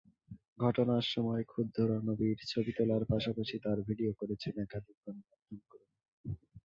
ঘটনার 0.63 1.05
সময় 1.13 1.43
ক্ষুব্ধ 1.43 1.75
রণবীরের 1.89 2.41
ছবি 2.51 2.71
তোলার 2.77 3.03
পাশাপাশি 3.11 3.55
তাঁর 3.63 3.77
ভিডিও 3.87 4.11
করেছেন 4.19 4.53
একাধিক 4.59 4.97
গণমাধ্যমকর্মী। 5.03 5.89